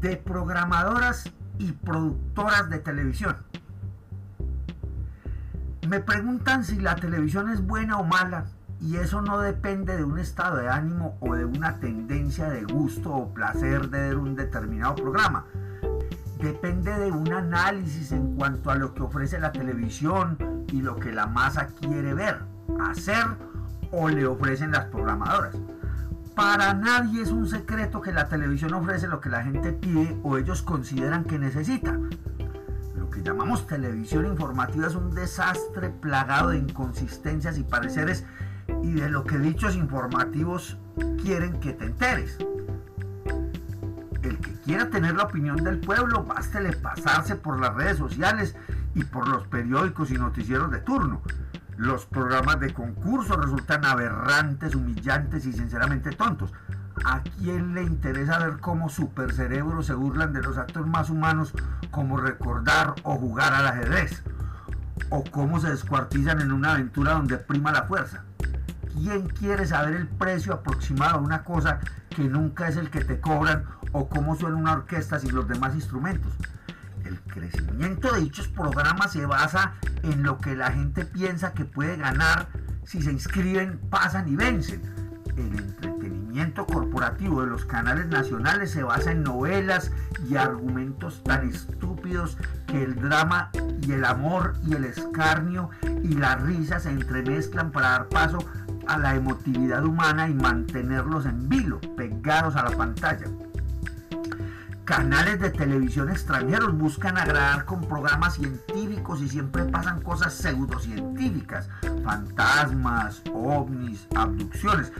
de 0.00 0.16
programadoras 0.16 1.30
y 1.58 1.72
productoras 1.72 2.70
de 2.70 2.78
televisión. 2.78 3.36
Me 5.88 6.00
preguntan 6.00 6.64
si 6.64 6.78
la 6.78 6.96
televisión 6.96 7.50
es 7.50 7.66
buena 7.66 7.98
o 7.98 8.04
mala 8.04 8.46
y 8.80 8.96
eso 8.96 9.22
no 9.22 9.40
depende 9.40 9.96
de 9.96 10.04
un 10.04 10.18
estado 10.18 10.56
de 10.56 10.68
ánimo 10.68 11.16
o 11.20 11.34
de 11.34 11.44
una 11.44 11.78
tendencia 11.78 12.48
de 12.48 12.64
gusto 12.64 13.12
o 13.12 13.34
placer 13.34 13.88
de 13.90 14.00
ver 14.00 14.16
un 14.16 14.36
determinado 14.36 14.94
programa. 14.94 15.46
Depende 16.40 16.92
de 16.92 17.10
un 17.10 17.32
análisis 17.32 18.12
en 18.12 18.36
cuanto 18.36 18.70
a 18.70 18.76
lo 18.76 18.94
que 18.94 19.02
ofrece 19.02 19.40
la 19.40 19.50
televisión 19.50 20.64
y 20.68 20.82
lo 20.82 20.96
que 20.96 21.10
la 21.10 21.26
masa 21.26 21.66
quiere 21.80 22.14
ver, 22.14 22.42
hacer 22.80 23.24
o 23.90 24.08
le 24.08 24.26
ofrecen 24.26 24.70
las 24.70 24.84
programadoras. 24.86 25.56
Para 26.38 26.72
nadie 26.72 27.22
es 27.22 27.32
un 27.32 27.48
secreto 27.48 28.00
que 28.00 28.12
la 28.12 28.28
televisión 28.28 28.72
ofrece 28.72 29.08
lo 29.08 29.20
que 29.20 29.28
la 29.28 29.42
gente 29.42 29.72
pide 29.72 30.16
o 30.22 30.38
ellos 30.38 30.62
consideran 30.62 31.24
que 31.24 31.36
necesita. 31.36 31.98
Lo 32.96 33.10
que 33.10 33.24
llamamos 33.24 33.66
televisión 33.66 34.24
informativa 34.24 34.86
es 34.86 34.94
un 34.94 35.12
desastre 35.12 35.90
plagado 35.90 36.50
de 36.50 36.58
inconsistencias 36.58 37.58
y 37.58 37.64
pareceres 37.64 38.24
y 38.84 38.92
de 38.92 39.10
lo 39.10 39.24
que 39.24 39.36
dichos 39.36 39.74
informativos 39.74 40.78
quieren 41.20 41.58
que 41.58 41.72
te 41.72 41.86
enteres. 41.86 42.38
El 44.22 44.38
que 44.38 44.52
quiera 44.64 44.90
tener 44.90 45.16
la 45.16 45.24
opinión 45.24 45.56
del 45.56 45.80
pueblo, 45.80 46.22
bástele 46.22 46.72
pasarse 46.72 47.34
por 47.34 47.58
las 47.58 47.74
redes 47.74 47.98
sociales 47.98 48.54
y 48.94 49.02
por 49.02 49.26
los 49.26 49.44
periódicos 49.48 50.12
y 50.12 50.14
noticieros 50.14 50.70
de 50.70 50.78
turno. 50.78 51.20
Los 51.78 52.06
programas 52.06 52.58
de 52.58 52.74
concurso 52.74 53.36
resultan 53.36 53.84
aberrantes, 53.84 54.74
humillantes 54.74 55.46
y 55.46 55.52
sinceramente 55.52 56.10
tontos. 56.10 56.52
¿A 57.04 57.22
quién 57.22 57.72
le 57.72 57.84
interesa 57.84 58.40
ver 58.40 58.58
cómo 58.58 58.88
supercerebros 58.88 59.86
se 59.86 59.94
burlan 59.94 60.32
de 60.32 60.42
los 60.42 60.58
actos 60.58 60.88
más 60.88 61.08
humanos 61.08 61.54
como 61.92 62.16
recordar 62.16 62.96
o 63.04 63.14
jugar 63.14 63.54
al 63.54 63.68
ajedrez? 63.68 64.24
¿O 65.10 65.22
cómo 65.30 65.60
se 65.60 65.70
descuartizan 65.70 66.40
en 66.40 66.50
una 66.50 66.72
aventura 66.72 67.12
donde 67.12 67.38
prima 67.38 67.70
la 67.70 67.84
fuerza? 67.84 68.24
¿Quién 68.94 69.28
quiere 69.28 69.64
saber 69.64 69.94
el 69.94 70.08
precio 70.08 70.54
aproximado 70.54 71.20
de 71.20 71.26
una 71.26 71.44
cosa 71.44 71.78
que 72.08 72.24
nunca 72.24 72.66
es 72.66 72.76
el 72.76 72.90
que 72.90 73.04
te 73.04 73.20
cobran 73.20 73.64
o 73.92 74.08
cómo 74.08 74.34
suena 74.34 74.56
una 74.56 74.72
orquesta 74.72 75.20
sin 75.20 75.32
los 75.32 75.46
demás 75.46 75.76
instrumentos? 75.76 76.32
El 77.08 77.20
crecimiento 77.20 78.12
de 78.12 78.20
dichos 78.20 78.48
programas 78.48 79.12
se 79.12 79.24
basa 79.24 79.72
en 80.02 80.22
lo 80.22 80.36
que 80.36 80.54
la 80.54 80.72
gente 80.72 81.06
piensa 81.06 81.54
que 81.54 81.64
puede 81.64 81.96
ganar 81.96 82.48
si 82.84 83.00
se 83.00 83.10
inscriben, 83.10 83.78
pasan 83.88 84.28
y 84.28 84.36
vencen. 84.36 84.82
El 85.34 85.58
entretenimiento 85.58 86.66
corporativo 86.66 87.40
de 87.40 87.46
los 87.46 87.64
canales 87.64 88.08
nacionales 88.08 88.72
se 88.72 88.82
basa 88.82 89.12
en 89.12 89.22
novelas 89.22 89.90
y 90.28 90.36
argumentos 90.36 91.24
tan 91.24 91.48
estúpidos 91.48 92.36
que 92.66 92.82
el 92.82 92.96
drama 92.96 93.50
y 93.80 93.92
el 93.92 94.04
amor 94.04 94.52
y 94.66 94.74
el 94.74 94.84
escarnio 94.84 95.70
y 96.02 96.08
la 96.08 96.36
risa 96.36 96.78
se 96.78 96.90
entremezclan 96.90 97.72
para 97.72 97.90
dar 97.90 98.08
paso 98.08 98.38
a 98.86 98.98
la 98.98 99.14
emotividad 99.14 99.82
humana 99.82 100.28
y 100.28 100.34
mantenerlos 100.34 101.24
en 101.24 101.48
vilo, 101.48 101.80
pegados 101.96 102.54
a 102.56 102.64
la 102.64 102.76
pantalla 102.76 103.24
canales 104.88 105.38
de 105.38 105.50
televisión 105.50 106.08
extranjeros 106.08 106.74
buscan 106.78 107.18
agradar 107.18 107.66
con 107.66 107.82
programas 107.82 108.36
científicos 108.36 109.20
y 109.20 109.28
siempre 109.28 109.66
pasan 109.66 110.00
cosas 110.00 110.32
pseudocientíficas, 110.32 111.68
fantasmas, 112.02 113.20
ovnis, 113.30 114.08
abducciones. 114.16 114.90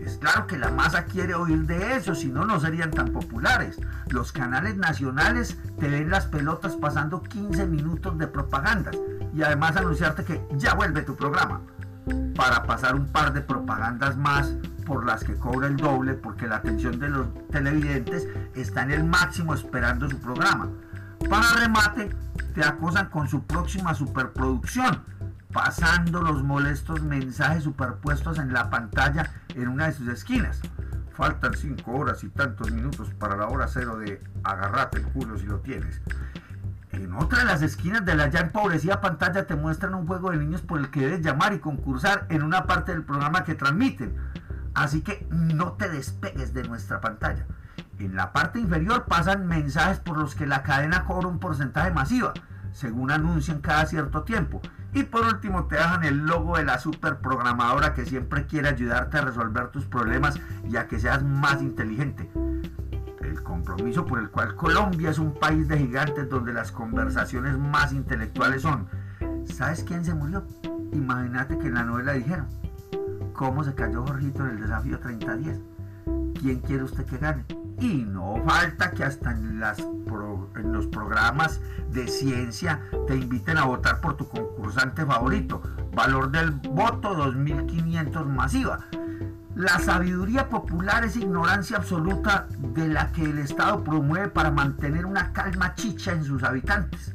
Es 0.00 0.16
claro 0.16 0.46
que 0.46 0.56
la 0.56 0.70
masa 0.70 1.04
quiere 1.04 1.34
oír 1.34 1.66
de 1.66 1.96
eso, 1.96 2.14
si 2.14 2.28
no, 2.28 2.46
no 2.46 2.58
serían 2.58 2.90
tan 2.90 3.08
populares. 3.08 3.78
Los 4.08 4.32
canales 4.32 4.78
nacionales 4.78 5.58
te 5.78 5.90
ven 5.90 6.08
las 6.08 6.24
pelotas 6.24 6.74
pasando 6.76 7.22
15 7.22 7.66
minutos 7.66 8.16
de 8.16 8.28
propagandas 8.28 8.96
y 9.34 9.42
además 9.42 9.76
anunciarte 9.76 10.24
que 10.24 10.42
ya 10.56 10.72
vuelve 10.72 11.02
tu 11.02 11.16
programa 11.16 11.60
para 12.34 12.62
pasar 12.62 12.94
un 12.94 13.08
par 13.08 13.34
de 13.34 13.42
propagandas 13.42 14.16
más 14.16 14.54
por 14.84 15.06
las 15.06 15.24
que 15.24 15.34
cobra 15.34 15.66
el 15.66 15.76
doble 15.76 16.14
porque 16.14 16.46
la 16.46 16.56
atención 16.56 16.98
de 16.98 17.08
los 17.08 17.26
televidentes 17.48 18.28
está 18.54 18.82
en 18.82 18.90
el 18.92 19.04
máximo 19.04 19.54
esperando 19.54 20.08
su 20.08 20.18
programa. 20.18 20.68
Para 21.28 21.52
remate, 21.54 22.10
te 22.54 22.64
acosan 22.64 23.08
con 23.08 23.28
su 23.28 23.44
próxima 23.44 23.94
superproducción, 23.94 25.02
pasando 25.52 26.20
los 26.20 26.42
molestos 26.42 27.02
mensajes 27.02 27.64
superpuestos 27.64 28.38
en 28.38 28.52
la 28.52 28.70
pantalla 28.70 29.30
en 29.54 29.68
una 29.68 29.86
de 29.86 29.92
sus 29.92 30.08
esquinas. 30.08 30.60
Faltan 31.14 31.54
5 31.54 31.90
horas 31.92 32.24
y 32.24 32.28
tantos 32.28 32.70
minutos 32.70 33.10
para 33.18 33.36
la 33.36 33.46
hora 33.46 33.68
cero 33.68 33.98
de 33.98 34.22
agarrate 34.44 34.98
el 34.98 35.04
culo 35.04 35.38
si 35.38 35.46
lo 35.46 35.60
tienes. 35.60 36.00
En 36.92 37.14
otra 37.14 37.40
de 37.40 37.44
las 37.46 37.62
esquinas 37.62 38.04
de 38.04 38.14
la 38.14 38.28
ya 38.28 38.40
empobrecida 38.40 39.00
pantalla 39.00 39.46
te 39.46 39.56
muestran 39.56 39.94
un 39.94 40.06
juego 40.06 40.30
de 40.30 40.36
niños 40.36 40.60
por 40.60 40.78
el 40.78 40.90
que 40.90 41.00
debes 41.00 41.22
llamar 41.22 41.54
y 41.54 41.58
concursar 41.58 42.26
en 42.28 42.42
una 42.42 42.64
parte 42.64 42.92
del 42.92 43.02
programa 43.02 43.44
que 43.44 43.54
transmiten. 43.54 44.14
Así 44.74 45.02
que 45.02 45.26
no 45.30 45.72
te 45.72 45.88
despegues 45.88 46.54
de 46.54 46.64
nuestra 46.64 47.00
pantalla. 47.00 47.46
En 47.98 48.16
la 48.16 48.32
parte 48.32 48.58
inferior 48.58 49.04
pasan 49.04 49.46
mensajes 49.46 50.00
por 50.00 50.18
los 50.18 50.34
que 50.34 50.46
la 50.46 50.62
cadena 50.62 51.04
cobra 51.04 51.28
un 51.28 51.38
porcentaje 51.38 51.90
masiva, 51.92 52.32
según 52.72 53.10
anuncian 53.10 53.60
cada 53.60 53.86
cierto 53.86 54.22
tiempo. 54.22 54.60
Y 54.94 55.04
por 55.04 55.24
último 55.24 55.66
te 55.66 55.76
dejan 55.76 56.04
el 56.04 56.18
logo 56.18 56.56
de 56.56 56.64
la 56.64 56.78
super 56.78 57.18
programadora 57.18 57.94
que 57.94 58.04
siempre 58.04 58.46
quiere 58.46 58.68
ayudarte 58.68 59.18
a 59.18 59.22
resolver 59.22 59.68
tus 59.68 59.84
problemas 59.86 60.38
y 60.68 60.76
a 60.76 60.86
que 60.86 60.98
seas 60.98 61.22
más 61.22 61.62
inteligente. 61.62 62.30
El 63.22 63.42
compromiso 63.42 64.04
por 64.04 64.18
el 64.18 64.30
cual 64.30 64.54
Colombia 64.56 65.10
es 65.10 65.18
un 65.18 65.32
país 65.32 65.68
de 65.68 65.78
gigantes 65.78 66.28
donde 66.28 66.52
las 66.52 66.72
conversaciones 66.72 67.56
más 67.56 67.92
intelectuales 67.92 68.62
son, 68.62 68.88
¿sabes 69.44 69.84
quién 69.84 70.04
se 70.04 70.14
murió? 70.14 70.46
Imagínate 70.92 71.56
que 71.58 71.68
en 71.68 71.74
la 71.74 71.84
novela 71.84 72.12
dijeron, 72.12 72.48
cómo 73.42 73.64
se 73.64 73.74
cayó 73.74 74.06
Jorgito 74.06 74.44
en 74.44 74.50
el 74.50 74.60
desafío 74.60 75.00
30-10. 75.00 75.60
¿Quién 76.40 76.60
quiere 76.60 76.84
usted 76.84 77.04
que 77.04 77.18
gane? 77.18 77.44
Y 77.80 78.04
no 78.04 78.36
falta 78.46 78.92
que 78.92 79.02
hasta 79.02 79.32
en, 79.32 79.58
los 80.72 80.86
programas 80.86 81.60
de 81.90 82.06
ciencia 82.06 82.80
te 83.08 83.16
inviten 83.16 83.58
a 83.58 83.64
votar 83.64 84.00
por 84.00 84.16
tu 84.16 84.28
concursante 84.28 85.04
favorito. 85.04 85.60
Valor 85.92 86.30
del 86.30 86.52
voto 86.52 87.16
2.500 87.16 88.26
masiva. 88.26 88.86
La 89.56 89.80
sabiduría 89.80 90.48
popular 90.48 91.04
es 91.04 91.16
ignorancia 91.16 91.78
absoluta 91.78 92.46
de 92.74 92.86
la 92.86 93.10
que 93.10 93.24
el 93.24 93.40
Estado 93.40 93.82
promueve 93.82 94.28
para 94.28 94.52
mantener 94.52 95.04
una 95.04 95.32
calma 95.32 95.74
chicha 95.74 96.12
en 96.12 96.22
sus 96.22 96.44
habitantes. 96.44 97.12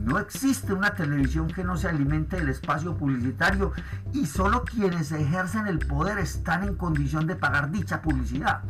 No 0.00 0.18
existe 0.18 0.72
una 0.72 0.94
televisión 0.94 1.46
que 1.48 1.62
no 1.62 1.76
se 1.76 1.86
alimente 1.86 2.36
del 2.36 2.48
espacio 2.48 2.96
publicitario 2.96 3.72
y 4.14 4.24
solo 4.24 4.64
quienes 4.64 5.12
ejercen 5.12 5.66
el 5.66 5.78
poder 5.78 6.18
están 6.18 6.64
en 6.64 6.74
condición 6.74 7.26
de 7.26 7.36
pagar 7.36 7.70
dicha 7.70 8.00
publicidad. 8.00 8.62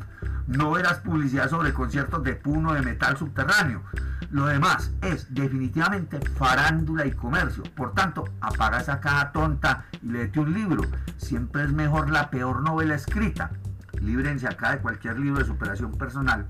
No 0.48 0.72
verás 0.72 0.98
publicidad 0.98 1.48
sobre 1.48 1.72
conciertos 1.72 2.24
de 2.24 2.34
puno 2.34 2.72
de 2.72 2.82
metal 2.82 3.16
subterráneo. 3.16 3.84
Lo 4.32 4.46
demás 4.46 4.90
es 5.02 5.32
definitivamente 5.32 6.18
farándula 6.36 7.06
y 7.06 7.12
comercio. 7.12 7.62
Por 7.76 7.94
tanto, 7.94 8.24
apaga 8.40 8.80
esa 8.80 8.98
caja 8.98 9.30
tonta 9.30 9.84
y 10.02 10.08
léete 10.08 10.40
un 10.40 10.52
libro. 10.52 10.82
Siempre 11.16 11.62
es 11.62 11.72
mejor 11.72 12.10
la 12.10 12.28
peor 12.30 12.62
novela 12.62 12.96
escrita. 12.96 13.52
Líbrense 14.00 14.48
acá 14.48 14.72
de 14.72 14.78
cualquier 14.78 15.20
libro 15.20 15.38
de 15.38 15.46
superación 15.46 15.92
personal 15.92 16.46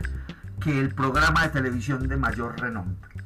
que 0.59 0.81
el 0.81 0.95
programa 0.95 1.43
de 1.43 1.51
televisión 1.51 2.09
de 2.09 2.17
mayor 2.17 2.59
renombre. 2.59 3.20